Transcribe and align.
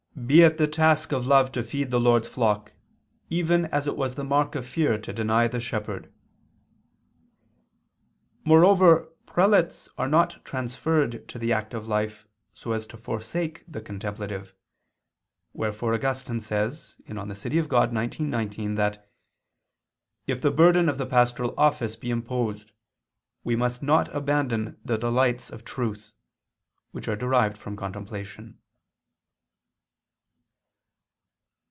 "Be 0.23 0.43
it 0.43 0.57
the 0.57 0.67
task 0.67 1.11
of 1.11 1.25
love 1.25 1.51
to 1.53 1.63
feed 1.63 1.89
the 1.89 1.99
Lord's 1.99 2.27
flock, 2.27 2.73
even 3.29 3.65
as 3.65 3.87
it 3.87 3.97
was 3.97 4.15
the 4.15 4.23
mark 4.23 4.55
of 4.55 4.67
fear 4.67 4.97
to 4.99 5.11
deny 5.11 5.47
the 5.47 5.59
Shepherd." 5.59 6.13
Moreover 8.45 9.11
prelates 9.25 9.89
are 9.97 10.07
not 10.07 10.43
transferred 10.45 11.27
to 11.27 11.39
the 11.39 11.51
active 11.51 11.87
life, 11.87 12.27
so 12.53 12.71
as 12.71 12.85
to 12.87 12.97
forsake 12.97 13.65
the 13.67 13.81
contemplative; 13.81 14.53
wherefore 15.53 15.93
Augustine 15.93 16.39
says 16.39 16.95
(De 17.07 17.35
Civ. 17.35 17.67
Dei 17.67 17.75
xix, 17.75 17.91
19) 18.21 18.75
that 18.75 19.09
"if 20.27 20.39
the 20.39 20.51
burden 20.51 20.87
of 20.87 20.97
the 20.97 21.07
pastoral 21.07 21.53
office 21.57 21.95
be 21.97 22.11
imposed, 22.11 22.71
we 23.43 23.55
must 23.55 23.81
not 23.81 24.13
abandon 24.15 24.77
the 24.85 24.97
delights 24.97 25.49
of 25.49 25.65
truth," 25.65 26.13
which 26.91 27.07
are 27.09 27.17
derived 27.17 27.57
from 27.57 27.75
contemplation. 27.75 28.57